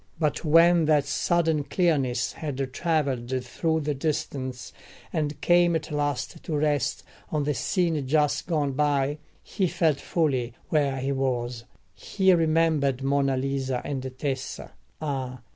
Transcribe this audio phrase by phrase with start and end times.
[0.17, 4.73] But when that sudden clearness had travelled through the distance,
[5.13, 10.55] and came at last to rest on the scene just gone by, he felt fully
[10.69, 14.71] where he was: he remembered Monna Lisa and Tessa.
[14.99, 15.41] Ah!